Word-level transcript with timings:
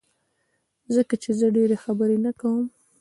ځکه 0.95 1.13
چي 1.23 1.31
زه 1.39 1.47
ډيری 1.55 1.77
خبری 1.83 2.17
نه 2.25 2.31
کوم 2.39 2.65